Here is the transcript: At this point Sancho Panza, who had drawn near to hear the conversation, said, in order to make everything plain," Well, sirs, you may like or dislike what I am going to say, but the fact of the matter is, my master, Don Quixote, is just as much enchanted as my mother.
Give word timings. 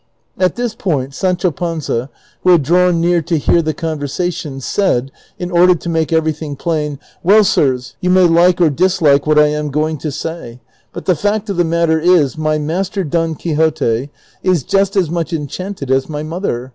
At 0.39 0.55
this 0.55 0.73
point 0.73 1.13
Sancho 1.13 1.51
Panza, 1.51 2.09
who 2.41 2.49
had 2.49 2.63
drawn 2.63 2.99
near 2.99 3.21
to 3.21 3.37
hear 3.37 3.61
the 3.61 3.75
conversation, 3.75 4.59
said, 4.59 5.11
in 5.37 5.51
order 5.51 5.75
to 5.75 5.89
make 5.89 6.11
everything 6.11 6.55
plain," 6.55 6.97
Well, 7.23 7.43
sirs, 7.43 7.95
you 8.01 8.09
may 8.09 8.23
like 8.23 8.59
or 8.59 8.71
dislike 8.71 9.27
what 9.27 9.37
I 9.37 9.49
am 9.49 9.69
going 9.69 9.99
to 9.99 10.11
say, 10.11 10.59
but 10.91 11.05
the 11.05 11.13
fact 11.15 11.51
of 11.51 11.57
the 11.57 11.63
matter 11.63 11.99
is, 11.99 12.35
my 12.35 12.57
master, 12.57 13.03
Don 13.03 13.35
Quixote, 13.35 14.09
is 14.41 14.63
just 14.63 14.95
as 14.95 15.11
much 15.11 15.33
enchanted 15.33 15.91
as 15.91 16.09
my 16.09 16.23
mother. 16.23 16.69